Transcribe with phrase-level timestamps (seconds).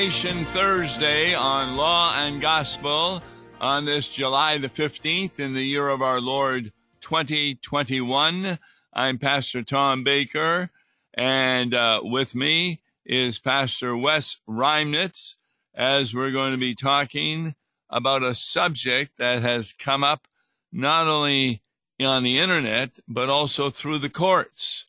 [0.00, 3.22] Thursday on Law and Gospel
[3.60, 6.72] on this July the 15th in the year of our Lord
[7.02, 8.58] 2021.
[8.94, 10.70] I'm Pastor Tom Baker,
[11.12, 15.34] and uh, with me is Pastor Wes Reimnitz
[15.74, 17.54] as we're going to be talking
[17.90, 20.26] about a subject that has come up
[20.72, 21.60] not only
[22.00, 24.86] on the internet, but also through the courts.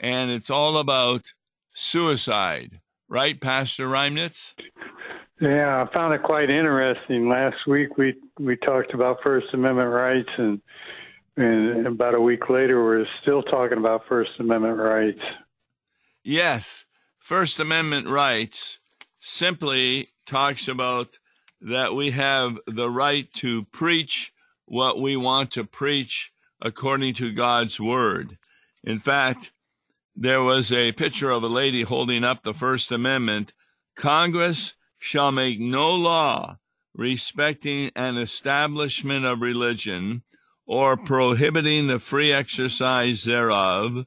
[0.00, 1.32] And it's all about
[1.72, 2.80] suicide.
[3.08, 4.54] Right, Pastor Reimnitz?
[5.40, 7.28] Yeah, I found it quite interesting.
[7.28, 10.60] Last week we we talked about First Amendment rights, and
[11.36, 15.20] and about a week later we're still talking about First Amendment rights.
[16.22, 16.84] Yes,
[17.18, 18.80] First Amendment rights
[19.20, 21.18] simply talks about
[21.60, 24.32] that we have the right to preach
[24.66, 28.36] what we want to preach according to God's word.
[28.84, 29.52] In fact,
[30.20, 33.52] there was a picture of a lady holding up the First Amendment.
[33.96, 36.58] Congress shall make no law
[36.92, 40.24] respecting an establishment of religion
[40.66, 44.06] or prohibiting the free exercise thereof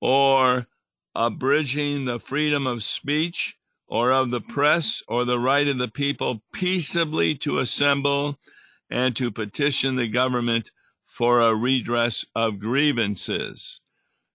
[0.00, 0.68] or
[1.12, 3.56] abridging the freedom of speech
[3.88, 8.38] or of the press or the right of the people peaceably to assemble
[8.88, 10.70] and to petition the government
[11.04, 13.80] for a redress of grievances.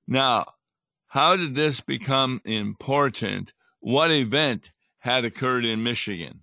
[0.06, 0.48] Now,
[1.14, 3.53] how did this become important?
[3.81, 6.39] What event had occurred in Michigan?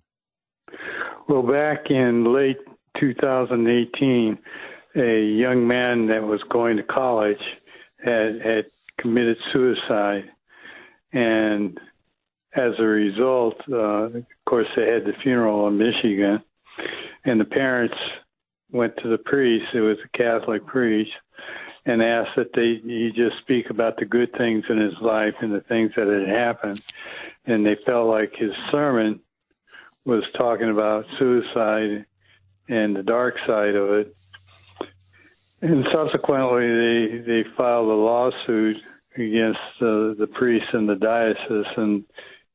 [1.27, 2.55] Well, back in late
[2.97, 4.37] 2018,
[4.95, 7.41] a young man that was going to college
[8.01, 8.65] had, had
[8.97, 10.31] committed suicide.
[11.11, 11.77] And
[12.55, 16.41] as a result, uh, of course, they had the funeral in Michigan,
[17.25, 17.97] and the parents
[18.71, 19.65] went to the priest.
[19.73, 21.11] It was a Catholic priest,
[21.85, 25.53] and asked that they he just speak about the good things in his life and
[25.53, 26.81] the things that had happened.
[27.45, 29.19] And they felt like his sermon
[30.05, 32.05] was talking about suicide
[32.67, 34.15] and the dark side of it.
[35.61, 38.81] And subsequently, they they filed a lawsuit
[39.15, 42.03] against uh, the priest and the diocese, and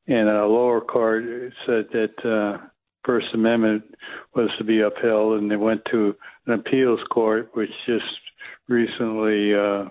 [0.07, 1.23] and a lower court
[1.65, 2.65] said that uh,
[3.05, 3.95] First Amendment
[4.35, 8.03] was to be upheld, and they went to an appeals court, which just
[8.67, 9.85] recently uh,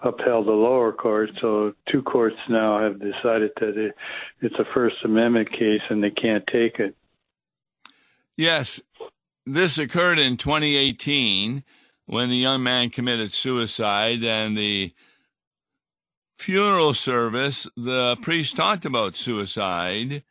[0.00, 1.30] upheld the lower court.
[1.40, 3.94] So two courts now have decided that it,
[4.40, 6.96] it's a First Amendment case and they can't take it.
[8.36, 8.80] Yes,
[9.46, 11.62] this occurred in 2018
[12.06, 14.92] when the young man committed suicide and the
[16.38, 20.22] funeral service, the priest talked about suicide.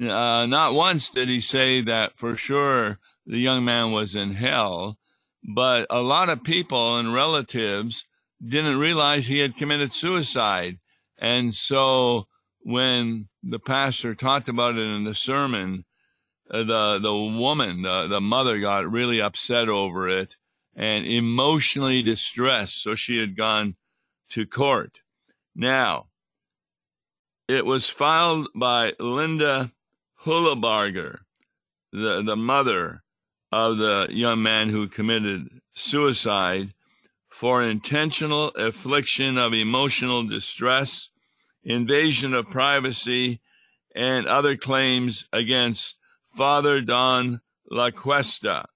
[0.00, 4.98] Uh, not once did he say that for sure the young man was in hell,
[5.42, 8.04] but a lot of people and relatives
[8.44, 10.78] didn't realize he had committed suicide.
[11.18, 12.26] And so
[12.60, 15.84] when the pastor talked about it in the sermon,
[16.50, 20.36] uh, the the woman, the, the mother got really upset over it
[20.74, 22.82] and emotionally distressed.
[22.82, 23.76] So she had gone
[24.30, 25.00] to court.
[25.54, 26.06] Now,
[27.48, 29.72] it was filed by Linda
[30.24, 31.20] Hullibarger,
[31.92, 33.02] the, the mother
[33.52, 36.72] of the young man who committed suicide
[37.28, 41.08] for intentional affliction of emotional distress,
[41.64, 43.40] invasion of privacy,
[43.94, 45.96] and other claims against
[46.36, 47.40] Father Don
[47.70, 48.66] La Cuesta.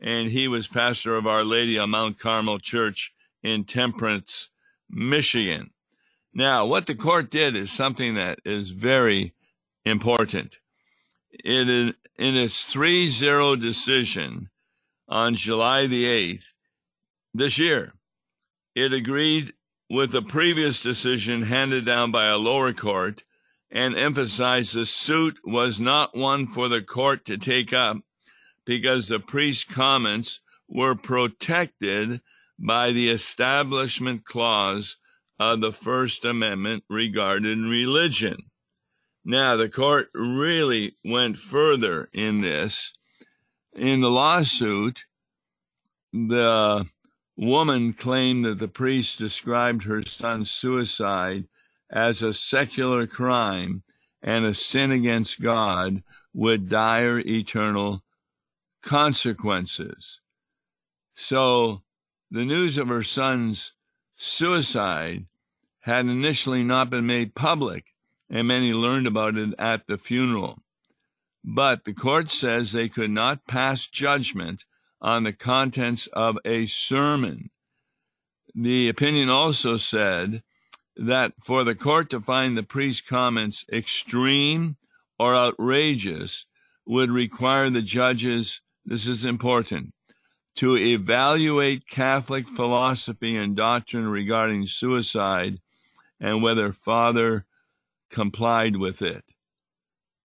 [0.00, 3.12] And he was pastor of Our Lady of Mount Carmel Church
[3.42, 4.50] in Temperance,
[4.90, 5.70] Michigan.
[6.34, 9.32] Now, what the court did is something that is very
[9.84, 10.58] important.
[11.44, 14.50] Is, in its 3 0 decision
[15.08, 16.44] on July the 8th
[17.34, 17.94] this year,
[18.74, 19.52] it agreed
[19.88, 23.24] with the previous decision handed down by a lower court
[23.70, 27.98] and emphasized the suit was not one for the court to take up
[28.64, 32.20] because the priest's comments were protected
[32.58, 34.96] by the Establishment Clause
[35.38, 38.50] of the First Amendment regarding religion.
[39.28, 42.92] Now, the court really went further in this.
[43.74, 45.04] In the lawsuit,
[46.12, 46.86] the
[47.36, 51.48] woman claimed that the priest described her son's suicide
[51.90, 53.82] as a secular crime
[54.22, 58.04] and a sin against God with dire eternal
[58.80, 60.20] consequences.
[61.14, 61.82] So,
[62.30, 63.72] the news of her son's
[64.14, 65.24] suicide
[65.80, 67.86] had initially not been made public
[68.28, 70.58] and many learned about it at the funeral.
[71.44, 74.64] But the court says they could not pass judgment
[75.00, 77.50] on the contents of a sermon.
[78.54, 80.42] The opinion also said
[80.96, 84.76] that for the court to find the priest's comments extreme
[85.18, 86.46] or outrageous
[86.86, 89.92] would require the judges, this is important,
[90.56, 95.60] to evaluate Catholic philosophy and doctrine regarding suicide
[96.18, 97.45] and whether Father
[98.10, 99.24] complied with it.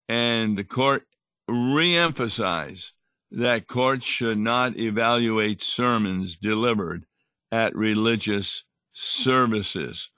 [0.09, 1.07] And the court
[1.49, 2.93] reemphasized
[3.31, 7.07] that courts should not evaluate sermons delivered
[7.53, 10.11] at religious services.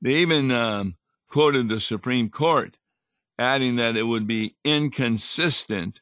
[0.00, 0.96] They even um,
[1.28, 2.76] quoted the Supreme Court,
[3.38, 6.00] adding that it would be inconsistent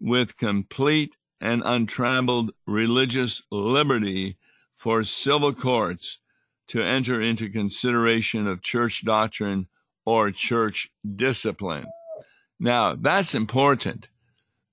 [0.00, 4.36] with complete and untrammeled religious liberty
[4.76, 6.18] for civil courts
[6.68, 9.66] to enter into consideration of church doctrine
[10.04, 11.86] or church discipline.
[12.58, 14.08] Now, that's important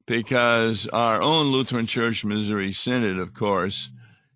[0.05, 3.89] because our own Lutheran Church Missouri Synod, of course,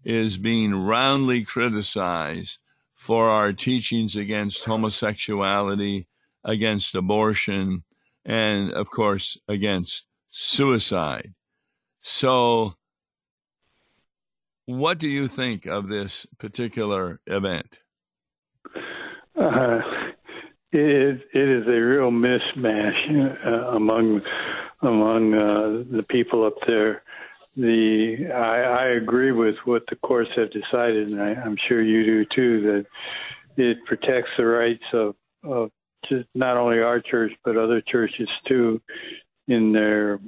[0.03, 2.59] is being roundly criticized
[2.95, 6.07] for our teachings against homosexuality,
[6.43, 7.83] against abortion,
[8.25, 11.33] and of course, against suicide.
[12.01, 12.75] So,
[14.65, 17.79] what do you think of this particular event?
[19.39, 19.79] Uh,
[20.71, 24.21] it, it is a real mishmash uh, among
[24.81, 27.03] among uh, the people up there.
[27.57, 32.06] The I, I agree with what the courts have decided, and I, I'm sure you
[32.06, 32.62] do too.
[32.62, 35.71] That it protects the rights of, of
[36.07, 38.81] just not only our church but other churches too,
[39.47, 40.19] in their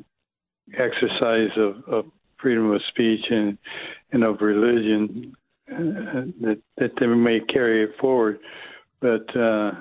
[0.78, 2.06] exercise of, of
[2.38, 3.57] freedom of speech and
[4.12, 5.34] and of religion
[5.72, 8.39] uh, that that they may carry it forward.
[9.00, 9.72] But uh,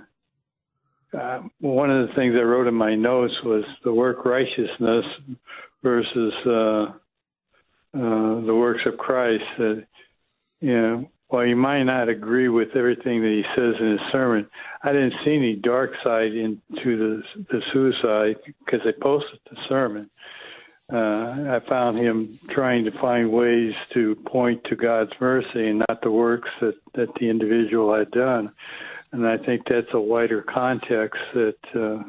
[1.18, 5.04] uh, one of the things I wrote in my notes was the work righteousness
[5.82, 6.92] versus uh,
[7.94, 9.44] uh, the works of Christ.
[9.58, 9.84] That
[10.60, 14.48] you know, while you might not agree with everything that he says in his sermon,
[14.82, 16.62] I didn't see any dark side into
[16.96, 20.10] the the suicide because I posted the sermon.
[20.92, 26.02] Uh, I found him trying to find ways to point to God's mercy and not
[26.02, 28.52] the works that, that the individual had done.
[29.12, 32.02] And I think that's a wider context that uh,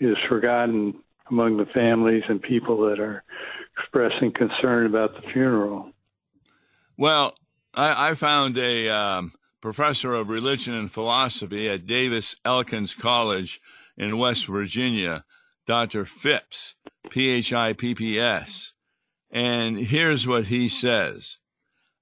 [0.00, 0.94] is forgotten
[1.30, 3.22] among the families and people that are
[3.78, 5.92] expressing concern about the funeral.
[6.96, 7.34] Well,
[7.74, 13.60] I, I found a um, professor of religion and philosophy at Davis Elkins College
[13.96, 15.24] in West Virginia,
[15.66, 16.04] Dr.
[16.04, 16.74] Phipps,
[17.08, 18.72] P H I P P S.
[19.30, 21.38] And here's what he says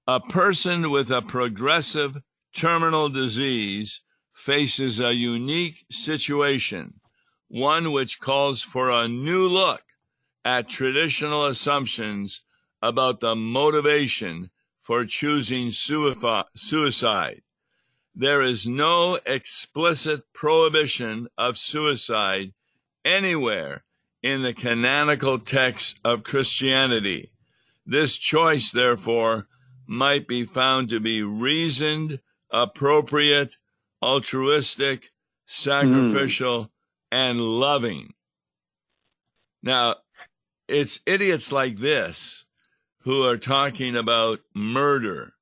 [0.07, 2.17] A person with a progressive
[2.53, 4.01] terminal disease
[4.33, 6.99] faces a unique situation,
[7.47, 9.83] one which calls for a new look
[10.43, 12.41] at traditional assumptions
[12.81, 14.49] about the motivation
[14.81, 17.41] for choosing suicide.
[18.15, 22.53] There is no explicit prohibition of suicide
[23.05, 23.83] anywhere
[24.21, 27.29] in the canonical text of Christianity.
[27.85, 29.47] This choice, therefore,
[29.87, 32.19] might be found to be reasoned,
[32.51, 33.57] appropriate,
[34.01, 35.11] altruistic,
[35.45, 36.69] sacrificial, mm.
[37.11, 38.13] and loving.
[39.63, 39.97] Now,
[40.67, 42.45] it's idiots like this
[43.01, 45.33] who are talking about murder.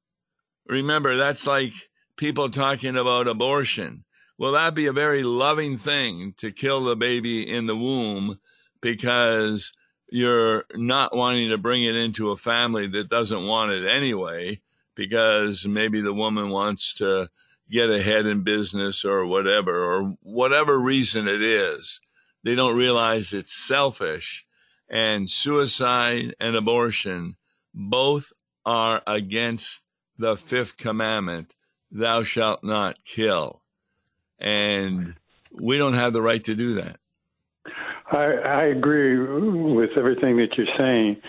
[0.68, 1.74] Remember, that's like
[2.16, 4.04] people talking about abortion.
[4.38, 8.40] Will that'd be a very loving thing to kill the baby in the womb
[8.82, 9.74] because
[10.10, 14.62] you're not wanting to bring it into a family that doesn't want it anyway,
[14.96, 17.28] because maybe the woman wants to
[17.72, 22.00] get ahead in business or whatever, or whatever reason it is.
[22.44, 24.46] They don't realize it's selfish.
[24.90, 27.36] And suicide and abortion
[27.74, 28.34] both
[28.66, 29.82] are against
[30.18, 31.54] the fifth commandment
[31.92, 33.62] thou shalt not kill.
[34.40, 35.16] And
[35.52, 36.98] we don't have the right to do that.
[38.12, 41.22] I, I agree with everything that you're saying.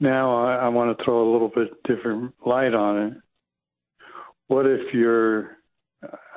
[0.00, 3.14] Now, I, I want to throw a little bit different light on it.
[4.48, 5.55] What if you're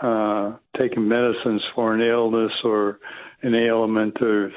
[0.02, 3.00] uh, taking medicines for an illness or
[3.42, 4.52] an ailment or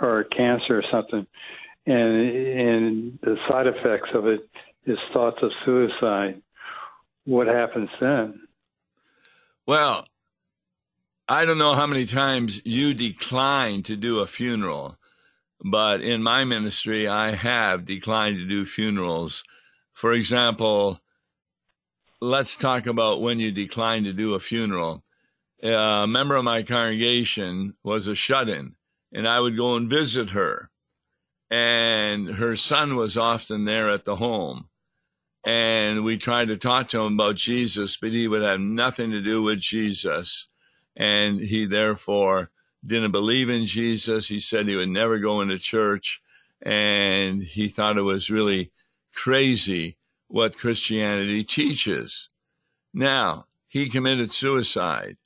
[0.00, 1.26] or a cancer or something,
[1.86, 4.48] and and the side effects of it
[4.86, 6.42] is thoughts of suicide?
[7.24, 8.40] What happens then?
[9.66, 10.06] Well,
[11.28, 14.96] I don't know how many times you declined to do a funeral,
[15.62, 19.44] but in my ministry, I have declined to do funerals.
[19.92, 21.00] For example,
[22.20, 25.04] let's talk about when you decline to do a funeral.
[25.62, 28.74] A member of my congregation was a shut in,
[29.12, 30.70] and I would go and visit her.
[31.50, 34.68] And her son was often there at the home.
[35.44, 39.22] And we tried to talk to him about Jesus, but he would have nothing to
[39.22, 40.48] do with Jesus
[40.98, 42.50] and he therefore
[42.84, 44.26] didn't believe in Jesus.
[44.26, 46.20] He said he would never go into church,
[46.60, 48.72] and he thought it was really
[49.14, 49.96] crazy
[50.28, 52.28] what Christianity teaches.
[52.94, 55.16] Now, he committed suicide.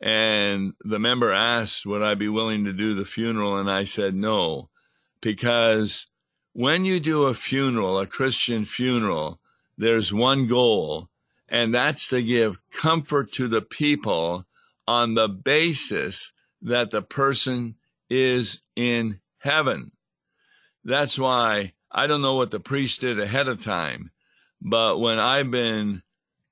[0.00, 3.58] And the member asked, Would I be willing to do the funeral?
[3.58, 4.70] And I said, No,
[5.20, 6.06] because
[6.52, 9.40] when you do a funeral, a Christian funeral,
[9.76, 11.08] there's one goal,
[11.48, 14.46] and that's to give comfort to the people
[14.86, 17.76] on the basis that the person
[18.08, 19.92] is in heaven.
[20.84, 24.10] That's why I don't know what the priest did ahead of time,
[24.60, 26.02] but when I've been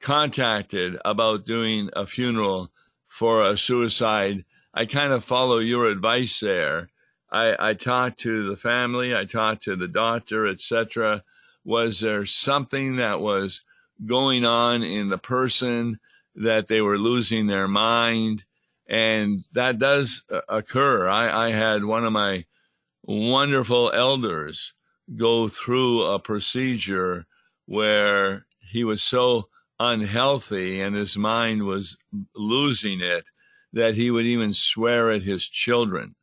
[0.00, 2.70] contacted about doing a funeral
[3.06, 6.88] for a suicide, I kind of follow your advice there.
[7.30, 11.22] I, I talked to the family, I talked to the doctor, etc.
[11.64, 13.62] Was there something that was
[14.06, 15.98] going on in the person
[16.34, 18.44] that they were losing their mind?
[18.88, 21.08] And that does uh, occur.
[21.08, 22.46] I, I had one of my
[23.02, 24.72] wonderful elders
[25.14, 27.26] go through a procedure
[27.68, 29.46] where he was so
[29.78, 31.98] unhealthy and his mind was
[32.34, 33.26] losing it
[33.74, 36.14] that he would even swear at his children.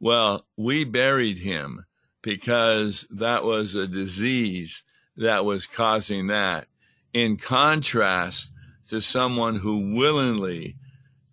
[0.00, 1.84] Well, we buried him
[2.22, 4.82] because that was a disease
[5.18, 6.68] that was causing that.
[7.12, 8.48] In contrast
[8.88, 10.76] to someone who willingly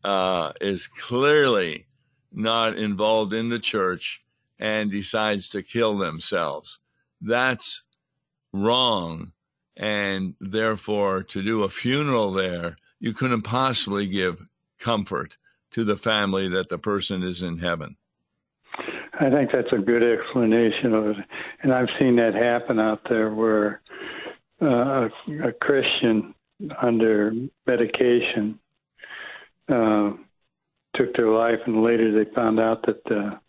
[0.03, 1.87] uh, is clearly
[2.29, 4.21] not involved in the church
[4.59, 6.77] and decides to kill themselves.
[7.21, 7.83] That's
[8.51, 9.31] wrong
[9.77, 14.47] and therefore to do a funeral there, you couldn't possibly give
[14.79, 15.37] comfort
[15.71, 17.97] to the family that the person is in heaven.
[19.19, 21.17] I think that's a good explanation of it,
[21.63, 23.81] and I've seen that happen out there where
[24.61, 25.09] uh, a,
[25.47, 26.33] a Christian
[26.81, 27.31] under
[27.65, 28.59] medication
[29.69, 30.11] uh,
[30.95, 33.39] took their life, and later they found out that the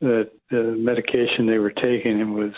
[0.00, 2.52] that the medication they were taking was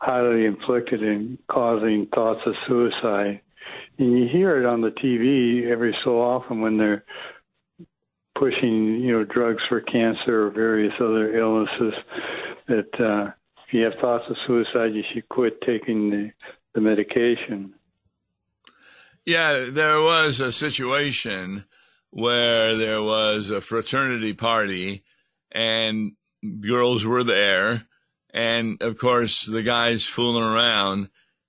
[0.00, 3.40] highly inflicted and causing thoughts of suicide.
[3.98, 7.04] And you hear it on the TV every so often when they're
[8.38, 11.94] pushing, you know, drugs for cancer or various other illnesses.
[12.68, 13.32] That uh,
[13.66, 16.30] if you have thoughts of suicide, you should quit taking the,
[16.74, 17.74] the medication.
[19.24, 21.64] Yeah, there was a situation
[22.10, 25.02] where there was a fraternity party
[25.50, 26.12] and
[26.60, 27.86] girls were there
[28.36, 31.08] and of course, the guys fooling around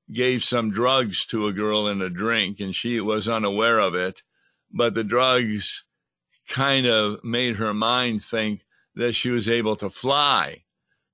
[0.09, 4.23] gave some drugs to a girl in a drink, and she was unaware of it.
[4.71, 5.83] But the drugs
[6.47, 8.61] kind of made her mind think
[8.95, 10.63] that she was able to fly.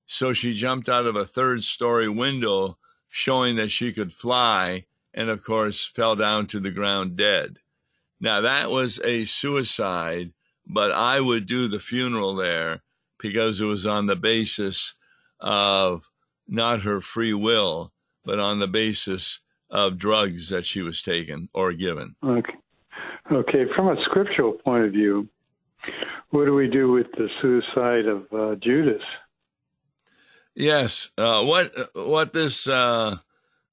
[0.06, 2.78] So she jumped out of a third story window,
[3.08, 7.56] showing that she could fly, and of course, fell down to the ground dead.
[8.20, 12.84] Now, that was a suicide, but I would do the funeral there
[13.18, 14.94] because it was on the basis
[15.40, 16.08] of
[16.46, 17.92] not her free will,
[18.24, 22.14] but on the basis of drugs that she was taken or given.
[22.24, 22.54] Okay.
[23.32, 23.64] Okay.
[23.74, 25.28] From a scriptural point of view,
[26.30, 29.02] what do we do with the suicide of uh, Judas?
[30.54, 31.10] Yes.
[31.18, 33.16] Uh, what what this uh,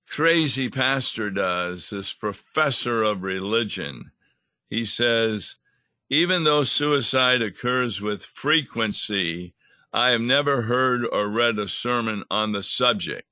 [0.07, 4.11] crazy pastor does, this professor of religion,
[4.69, 5.55] he says,
[6.09, 9.53] even though suicide occurs with frequency
[9.93, 13.27] I have never heard or read a sermon on the subject.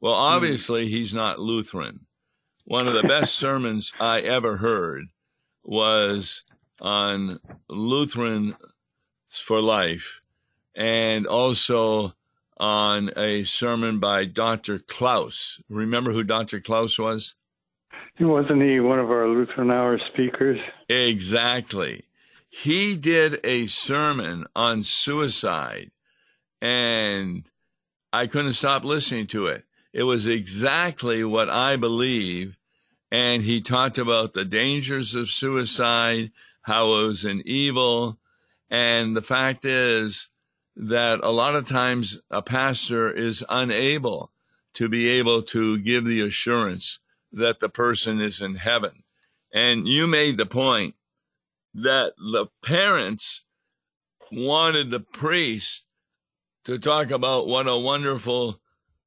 [0.00, 0.34] Well, hmm.
[0.34, 2.06] obviously, he's not Lutheran.
[2.64, 5.06] One of the best sermons I ever heard
[5.64, 6.44] was
[6.80, 8.56] on Lutheran
[9.28, 10.20] for Life
[10.74, 12.14] and also
[12.58, 14.78] on a sermon by Dr.
[14.78, 15.60] Klaus.
[15.68, 16.60] Remember who Dr.
[16.60, 17.34] Klaus was?
[18.16, 20.58] He wasn't he one of our Lutheran Hour speakers?
[20.88, 22.04] Exactly
[22.50, 25.92] he did a sermon on suicide
[26.60, 27.44] and
[28.12, 29.64] I couldn't stop listening to it.
[29.92, 32.58] It was exactly what I believe.
[33.10, 38.18] And he talked about the dangers of suicide, how it was an evil.
[38.68, 40.28] And the fact is
[40.76, 44.32] that a lot of times a pastor is unable
[44.74, 46.98] to be able to give the assurance
[47.32, 49.04] that the person is in heaven.
[49.52, 50.94] And you made the point
[51.74, 53.44] that the parents
[54.32, 55.82] wanted the priest
[56.64, 58.60] to talk about what a wonderful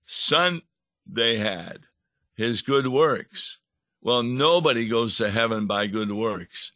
[0.06, 0.62] son
[1.06, 1.80] they had,
[2.36, 3.60] his good works.
[4.02, 6.72] Well, nobody goes to heaven by good works.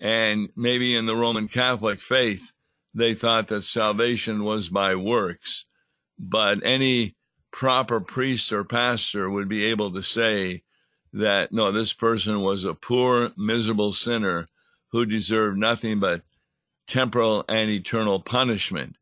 [0.00, 2.52] And maybe in the Roman Catholic faith,
[2.94, 5.64] they thought that salvation was by works.
[6.18, 7.16] But any
[7.50, 10.62] proper priest or pastor would be able to say
[11.12, 14.46] that, no, this person was a poor, miserable sinner
[14.90, 16.22] who deserve nothing but
[16.86, 18.96] temporal and eternal punishment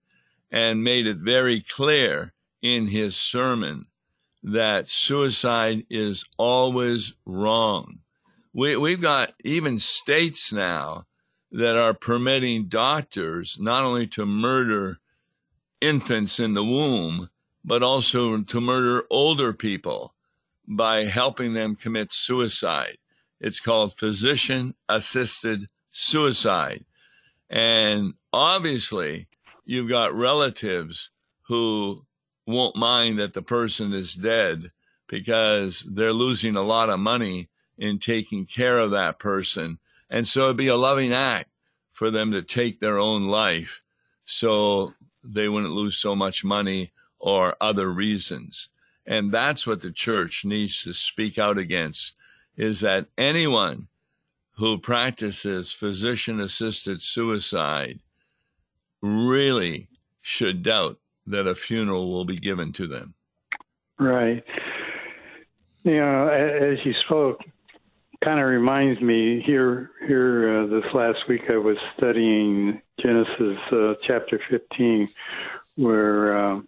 [0.50, 3.86] and made it very clear in his sermon
[4.42, 7.98] that suicide is always wrong.
[8.52, 11.06] We, we've got even states now
[11.50, 14.98] that are permitting doctors not only to murder
[15.80, 17.28] infants in the womb,
[17.64, 20.14] but also to murder older people
[20.66, 22.98] by helping them commit suicide.
[23.40, 26.84] It's called physician assisted suicide.
[27.48, 29.28] And obviously,
[29.64, 31.08] you've got relatives
[31.48, 32.04] who
[32.46, 34.72] won't mind that the person is dead
[35.08, 37.48] because they're losing a lot of money
[37.78, 39.78] in taking care of that person.
[40.10, 41.48] And so it'd be a loving act
[41.92, 43.80] for them to take their own life
[44.26, 44.92] so
[45.24, 48.68] they wouldn't lose so much money or other reasons.
[49.06, 52.18] And that's what the church needs to speak out against
[52.56, 53.88] is that anyone
[54.56, 58.00] who practices physician assisted suicide
[59.02, 59.88] really
[60.20, 63.14] should doubt that a funeral will be given to them.
[63.98, 64.44] Right.
[65.84, 67.40] You know, as you spoke,
[68.24, 69.90] kind of reminds me here.
[70.06, 75.08] Here, uh, this last week, I was studying Genesis uh, chapter 15,
[75.76, 76.60] where uh,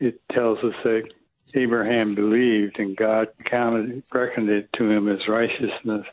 [0.00, 1.08] it tells us that
[1.54, 6.06] Abraham believed, and God counted, reckoned it to him as righteousness.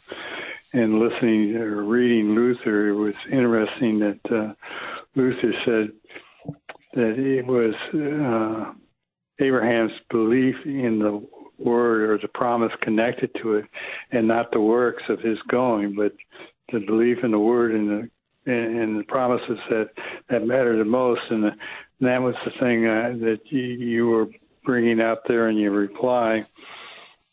[0.73, 4.53] And listening or reading Luther, it was interesting that uh,
[5.15, 5.91] Luther said
[6.93, 8.73] that it was uh,
[9.43, 13.65] Abraham's belief in the word or the promise connected to it,
[14.11, 16.13] and not the works of his going, but
[16.71, 18.09] the belief in the word and the
[18.51, 19.89] and, the promises that
[20.29, 21.21] that matter the most.
[21.29, 21.51] And, the,
[21.99, 24.27] and that was the thing uh, that you, you were
[24.63, 26.45] bringing out there in your reply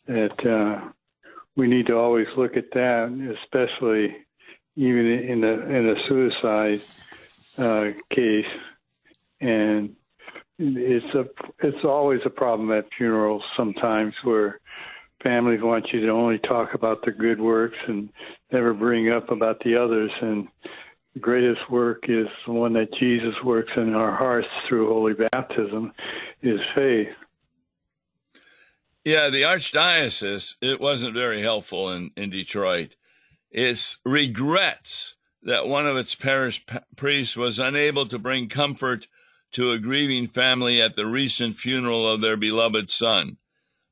[0.07, 0.91] that uh,
[1.55, 4.15] we need to always look at that, especially
[4.75, 6.81] even in the in a suicide
[7.57, 8.45] uh, case,
[9.41, 9.95] and
[10.57, 11.25] it's a
[11.65, 14.59] it's always a problem at funerals sometimes where
[15.23, 18.09] families want you to only talk about the good works and
[18.51, 20.47] never bring up about the others and
[21.13, 25.91] the greatest work is the one that Jesus works in our hearts through holy baptism
[26.41, 27.07] is faith.
[29.09, 32.95] Yeah, the archdiocese, it wasn't very helpful in, in Detroit.
[33.49, 36.63] It regrets that one of its parish
[36.95, 39.07] priests was unable to bring comfort
[39.53, 43.37] to a grieving family at the recent funeral of their beloved son.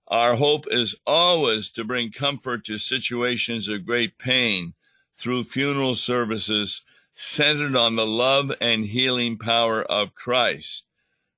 [0.08, 4.76] Our hope is always to bring comfort to situations of great pain
[5.18, 6.84] through funeral services
[7.16, 10.87] centered on the love and healing power of Christ.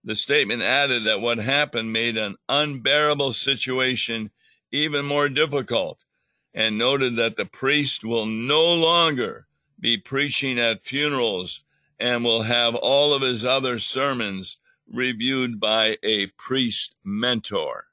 [0.04, 4.32] The statement added that what happened made an unbearable situation
[4.72, 6.06] even more difficult
[6.54, 9.48] and noted that the priest will no longer
[9.80, 11.62] be preaching at funerals
[12.00, 14.58] and will have all of his other sermons
[14.88, 17.86] reviewed by a priest mentor.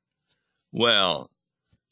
[0.72, 1.30] Well,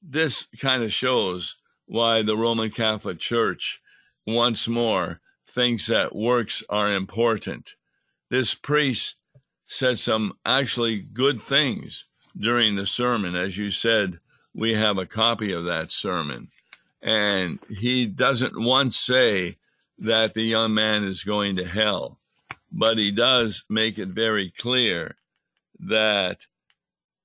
[0.03, 3.81] this kind of shows why the Roman Catholic Church
[4.27, 7.75] once more thinks that works are important.
[8.31, 9.17] This priest
[9.67, 12.05] said some actually good things
[12.37, 13.35] during the sermon.
[13.35, 14.19] As you said,
[14.55, 16.49] we have a copy of that sermon.
[17.03, 19.59] And he doesn't once say
[19.99, 22.19] that the young man is going to hell,
[22.73, 25.17] but he does make it very clear
[25.79, 26.47] that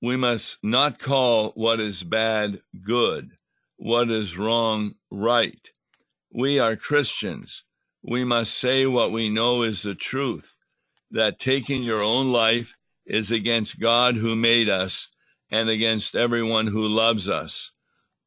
[0.02, 3.32] we must not call what is bad good,
[3.76, 5.70] what is wrong right.
[6.32, 7.64] We are Christians
[8.02, 10.56] we must say what we know is the truth
[11.10, 12.74] that taking your own life
[13.06, 15.08] is against God who made us
[15.50, 17.72] and against everyone who loves us.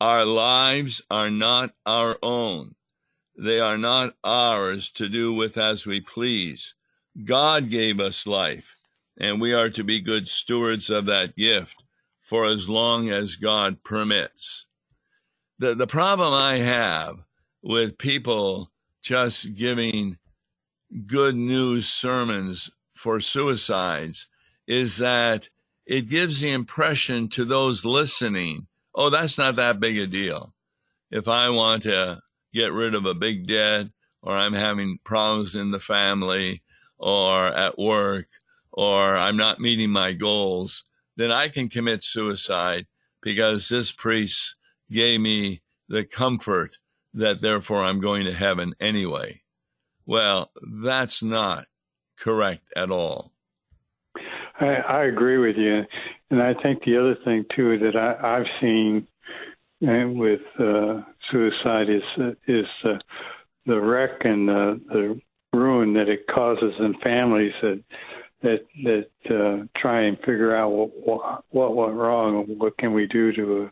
[0.02, 2.76] Our lives are not our own.
[3.38, 6.74] They are not ours to do with as we please.
[7.24, 8.76] God gave us life,
[9.18, 11.84] and we are to be good stewards of that gift
[12.22, 14.66] for as long as God permits.
[15.60, 17.20] The, the problem I have
[17.62, 20.18] with people just giving
[21.08, 24.28] good news sermons for suicides
[24.68, 25.50] is that
[25.86, 30.54] it gives the impression to those listening, oh, that's not that big a deal.
[31.12, 32.22] If I want to
[32.54, 33.88] get rid of a big debt,
[34.22, 36.64] or I'm having problems in the family,
[36.98, 38.28] or at work,
[38.72, 40.86] or I'm not meeting my goals,
[41.18, 42.88] then I can commit suicide
[43.22, 44.56] because this priest
[44.90, 46.78] gave me the comfort
[47.14, 49.43] that therefore I'm going to heaven anyway.
[50.06, 51.66] Well, that's not
[52.18, 53.32] correct at all.
[54.60, 55.84] I, I agree with you.
[56.30, 59.08] And I think the other thing, too, that I, I've seen
[59.84, 62.98] uh, with uh, suicide is uh, is uh,
[63.66, 65.22] the wreck and the, the
[65.58, 67.84] ruin that it causes in families that
[68.42, 73.08] that that uh, try and figure out what, what went wrong and what can we
[73.08, 73.70] do to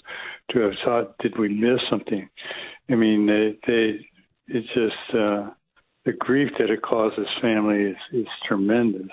[0.52, 2.28] to have thought did we miss something.
[2.90, 4.08] I mean, they, they
[4.48, 5.50] it's just uh,
[6.06, 9.12] the grief that it causes family is, is tremendous.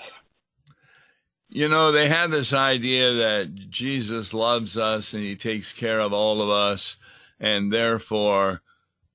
[1.47, 6.13] You know, they had this idea that Jesus loves us and he takes care of
[6.13, 6.97] all of us,
[7.39, 8.61] and therefore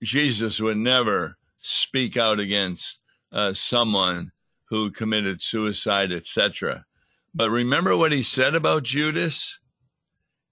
[0.03, 2.99] Jesus would never speak out against
[3.33, 4.33] uh, someone
[4.67, 6.85] who committed suicide, etc.
[7.35, 9.61] But remember what he said about Judas?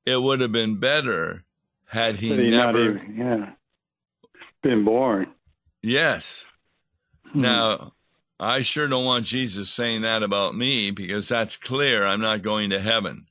[0.07, 1.45] It would have been better
[1.87, 3.51] had he, he never even, yeah,
[4.63, 5.29] been born.
[5.83, 6.47] Yes.
[7.33, 7.41] Hmm.
[7.41, 7.93] Now,
[8.39, 12.71] I sure don't want Jesus saying that about me because that's clear I'm not going
[12.71, 13.27] to heaven.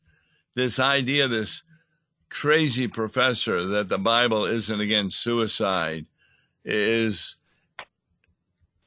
[0.56, 1.64] This idea, this
[2.30, 6.06] crazy professor that the Bible isn't against suicide
[6.64, 7.36] is,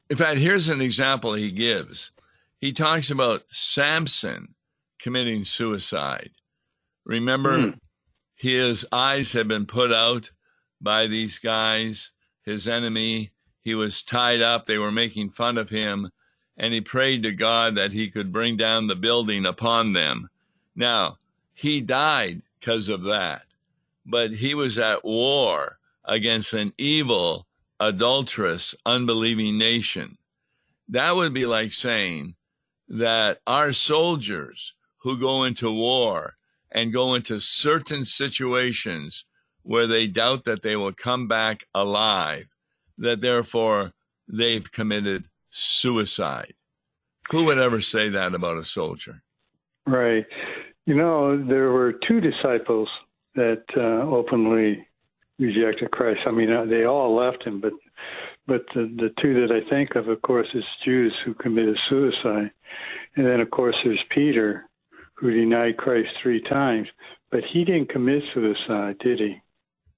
[0.08, 2.10] in fact, here's an example he gives.
[2.58, 4.54] He talks about Samson
[4.98, 6.30] committing suicide.
[7.04, 7.70] Remember, hmm.
[8.34, 10.30] his eyes had been put out
[10.80, 12.10] by these guys,
[12.44, 13.33] his enemy.
[13.64, 14.66] He was tied up.
[14.66, 16.10] They were making fun of him.
[16.56, 20.28] And he prayed to God that he could bring down the building upon them.
[20.76, 21.18] Now,
[21.54, 23.46] he died because of that.
[24.04, 27.46] But he was at war against an evil,
[27.80, 30.18] adulterous, unbelieving nation.
[30.88, 32.34] That would be like saying
[32.86, 36.36] that our soldiers who go into war
[36.70, 39.24] and go into certain situations
[39.62, 42.53] where they doubt that they will come back alive
[42.98, 43.92] that therefore
[44.28, 46.54] they've committed suicide.
[47.30, 49.22] Who would ever say that about a soldier?
[49.86, 50.26] Right.
[50.86, 52.88] You know, there were two disciples
[53.34, 54.86] that uh, openly
[55.38, 56.20] rejected Christ.
[56.26, 57.72] I mean, uh, they all left him, but
[58.46, 62.50] but the, the two that I think of, of course, is Judas who committed suicide,
[63.16, 64.68] and then of course there's Peter,
[65.14, 66.86] who denied Christ three times,
[67.30, 69.36] but he didn't commit suicide, did he?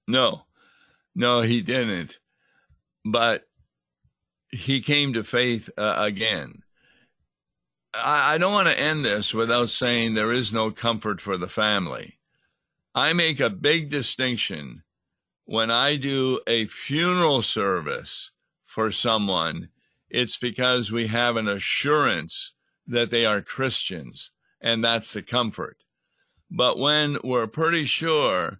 [0.07, 0.43] No,
[1.13, 2.19] no, he didn't
[3.11, 3.47] but
[4.49, 6.63] he came to faith uh, again.
[7.93, 11.47] I, I don't want to end this without saying there is no comfort for the
[11.47, 12.19] family.
[12.95, 14.83] I make a big distinction
[15.45, 18.31] when I do a funeral service
[18.65, 19.69] for someone,
[20.09, 22.53] it's because we have an assurance
[22.85, 25.77] that they are Christians, and that's the comfort.
[26.51, 28.59] But when we're pretty sure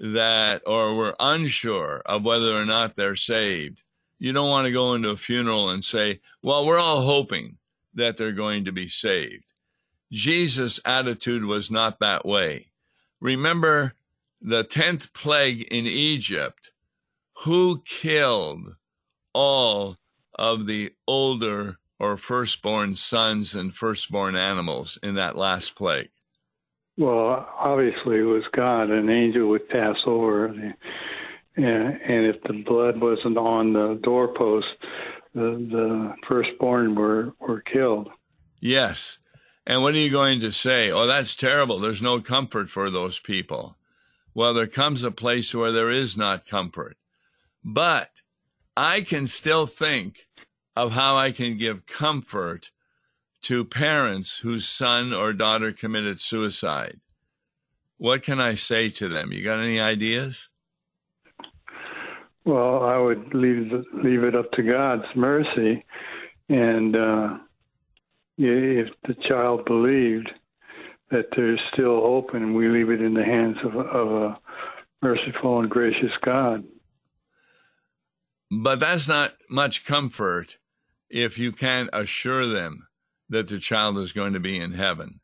[0.00, 3.82] that, or we're unsure of whether or not they're saved,
[4.18, 7.58] you don't want to go into a funeral and say, well, we're all hoping
[7.94, 9.44] that they're going to be saved.
[10.10, 12.68] Jesus' attitude was not that way.
[13.20, 13.94] Remember
[14.40, 16.70] the 10th plague in Egypt.
[17.44, 18.76] Who killed
[19.32, 19.96] all
[20.34, 26.10] of the older or firstborn sons and firstborn animals in that last plague?
[27.00, 28.90] Well, obviously it was God.
[28.90, 30.74] An angel would pass over, and,
[31.56, 34.66] and if the blood wasn't on the doorpost,
[35.34, 38.10] the, the firstborn were were killed.
[38.60, 39.16] Yes.
[39.66, 40.90] And what are you going to say?
[40.90, 41.78] Oh, that's terrible.
[41.78, 43.78] There's no comfort for those people.
[44.34, 46.98] Well, there comes a place where there is not comfort.
[47.64, 48.10] But
[48.76, 50.26] I can still think
[50.76, 52.70] of how I can give comfort
[53.42, 57.00] to parents whose son or daughter committed suicide.
[57.96, 59.32] What can I say to them?
[59.32, 60.48] You got any ideas?
[62.44, 63.70] Well, I would leave
[64.02, 65.84] leave it up to God's mercy,
[66.48, 67.38] and uh,
[68.38, 70.30] if the child believed
[71.10, 74.38] that there's still hope, and we leave it in the hands of, of a
[75.02, 76.64] merciful and gracious God.
[78.50, 80.58] But that's not much comfort
[81.08, 82.86] if you can't assure them
[83.30, 85.20] that the child is going to be in heaven.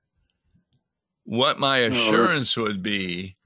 [1.25, 3.37] What my assurance would be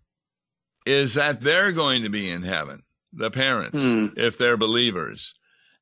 [0.87, 4.13] is that they're going to be in heaven, the parents, mm.
[4.17, 5.35] if they're believers,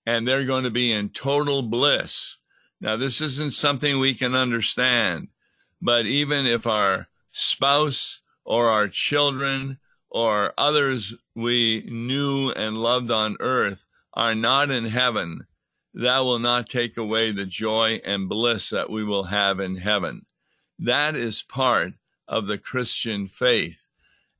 [0.06, 2.38] and they're going to be in total bliss.
[2.80, 5.28] Now, this isn't something we can understand,
[5.82, 13.36] but even if our spouse or our children or others we knew and loved on
[13.40, 15.47] earth are not in heaven,
[15.98, 20.24] that will not take away the joy and bliss that we will have in heaven.
[20.78, 21.94] That is part
[22.28, 23.84] of the Christian faith.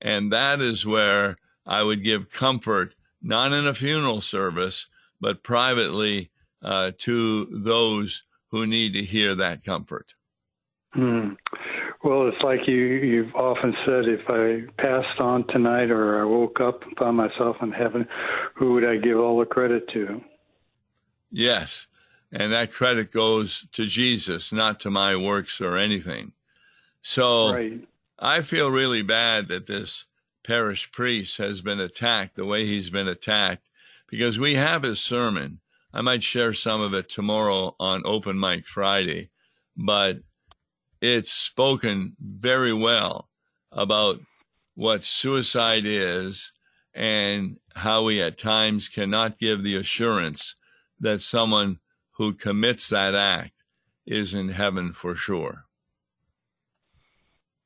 [0.00, 4.86] And that is where I would give comfort, not in a funeral service,
[5.20, 6.30] but privately
[6.62, 10.14] uh, to those who need to hear that comfort.
[10.92, 11.30] Hmm.
[12.04, 16.60] Well, it's like you, you've often said if I passed on tonight or I woke
[16.60, 18.06] up and found myself in heaven,
[18.54, 20.20] who would I give all the credit to?
[21.30, 21.86] Yes.
[22.30, 26.32] and that credit goes to Jesus, not to my works or anything.
[27.00, 27.88] So Right.
[28.18, 30.04] I feel really bad that this
[30.44, 33.66] parish priest has been attacked the way he's been attacked
[34.08, 35.60] because we have his sermon.
[35.92, 39.30] I might share some of it tomorrow on Open Mic Friday,
[39.76, 40.18] but
[41.00, 43.30] it's spoken very well
[43.72, 44.20] about
[44.74, 46.52] what suicide is
[46.92, 50.56] and how we at times cannot give the assurance
[51.00, 51.78] that someone
[52.12, 53.52] who commits that act
[54.06, 55.64] is in heaven for sure.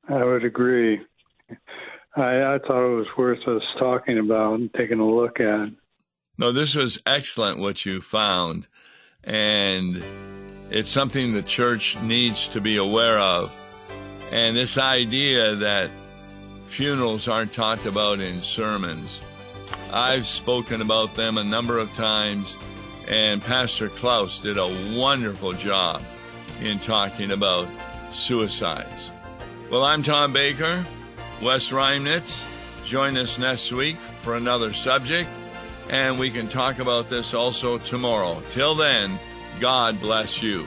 [0.08, 1.00] I would agree.
[2.16, 5.70] I, I thought it was worth us talking about and taking a look at.
[6.36, 8.66] No, this was excellent what you found.
[9.24, 10.02] And
[10.70, 13.54] it's something the church needs to be aware of.
[14.30, 15.90] And this idea that
[16.66, 19.20] funerals aren't talked about in sermons.
[19.92, 22.56] I've spoken about them a number of times,
[23.08, 26.02] and Pastor Klaus did a wonderful job
[26.60, 27.68] in talking about
[28.12, 29.10] suicides.
[29.70, 30.84] Well, I'm Tom Baker,
[31.40, 32.44] Wes Reimnitz.
[32.84, 35.28] Join us next week for another subject,
[35.88, 38.42] and we can talk about this also tomorrow.
[38.50, 39.18] Till then,
[39.60, 40.66] God bless you.